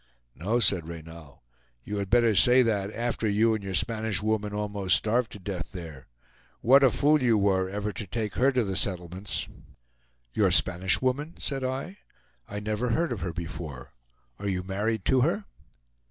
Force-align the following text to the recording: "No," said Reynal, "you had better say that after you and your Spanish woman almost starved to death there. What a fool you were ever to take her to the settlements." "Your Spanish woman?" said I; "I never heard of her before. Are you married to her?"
"No," 0.33 0.59
said 0.59 0.87
Reynal, 0.87 1.43
"you 1.83 1.97
had 1.97 2.09
better 2.09 2.33
say 2.33 2.63
that 2.63 2.91
after 2.91 3.29
you 3.29 3.53
and 3.53 3.63
your 3.63 3.75
Spanish 3.75 4.19
woman 4.23 4.51
almost 4.51 4.95
starved 4.95 5.31
to 5.33 5.39
death 5.39 5.73
there. 5.73 6.07
What 6.61 6.83
a 6.83 6.89
fool 6.89 7.21
you 7.21 7.37
were 7.37 7.69
ever 7.69 7.93
to 7.93 8.07
take 8.07 8.33
her 8.33 8.51
to 8.51 8.63
the 8.63 8.75
settlements." 8.75 9.47
"Your 10.33 10.49
Spanish 10.49 11.03
woman?" 11.03 11.35
said 11.37 11.63
I; 11.63 11.99
"I 12.47 12.59
never 12.59 12.89
heard 12.89 13.11
of 13.11 13.19
her 13.21 13.31
before. 13.31 13.93
Are 14.39 14.47
you 14.47 14.63
married 14.63 15.05
to 15.05 15.21
her?" 15.21 15.45